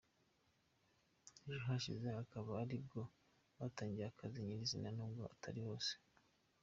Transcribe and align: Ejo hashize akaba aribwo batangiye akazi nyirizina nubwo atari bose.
Ejo 1.51 1.59
hashize 1.67 2.07
akaba 2.21 2.51
aribwo 2.63 3.01
batangiye 3.57 4.05
akazi 4.11 4.37
nyirizina 4.45 4.89
nubwo 4.95 5.23
atari 5.33 5.61
bose. 5.67 5.93